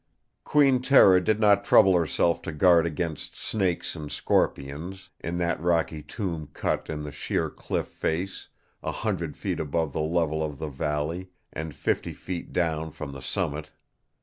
[0.43, 6.01] Queen Tera did not trouble herself to guard against snakes and scorpions, in that rocky
[6.01, 8.47] tomb cut in the sheer cliff face
[8.81, 13.69] a hundred feet above the level of the valley, and fifty down from the summit.